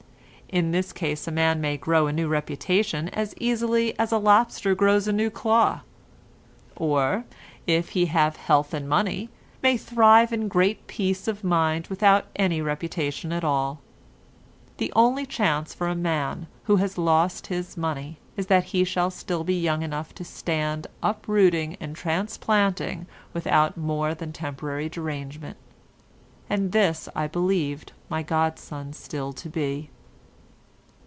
In 0.53 0.71
this 0.71 0.91
case 0.91 1.29
a 1.29 1.31
man 1.31 1.61
may 1.61 1.77
grow 1.77 2.07
a 2.07 2.11
new 2.11 2.27
reputation 2.27 3.07
as 3.13 3.33
easily 3.39 3.97
as 3.97 4.11
a 4.11 4.17
lobster 4.17 4.75
grows 4.75 5.07
a 5.07 5.13
new 5.13 5.29
claw, 5.29 5.79
or, 6.75 7.23
if 7.65 7.91
he 7.91 8.07
have 8.07 8.35
health 8.35 8.73
and 8.73 8.89
money, 8.89 9.29
may 9.63 9.77
thrive 9.77 10.33
in 10.33 10.49
great 10.49 10.87
peace 10.87 11.29
of 11.29 11.41
mind 11.45 11.87
without 11.87 12.25
any 12.35 12.59
reputation 12.61 13.31
at 13.31 13.45
all. 13.45 13.79
The 14.75 14.91
only 14.93 15.25
chance 15.25 15.73
for 15.73 15.87
a 15.87 15.95
man 15.95 16.47
who 16.65 16.75
has 16.75 16.97
lost 16.97 17.47
his 17.47 17.77
money 17.77 18.17
is 18.35 18.47
that 18.47 18.65
he 18.65 18.83
shall 18.83 19.09
still 19.09 19.45
be 19.45 19.55
young 19.55 19.83
enough 19.83 20.13
to 20.15 20.25
stand 20.25 20.85
uprooting 21.01 21.77
and 21.79 21.95
transplanting 21.95 23.07
without 23.31 23.77
more 23.77 24.13
than 24.13 24.33
temporary 24.33 24.89
derangement, 24.89 25.55
and 26.49 26.73
this 26.73 27.07
I 27.15 27.27
believed 27.27 27.93
my 28.09 28.21
godson 28.21 28.91
still 28.91 29.31
to 29.31 29.47
be. 29.47 29.89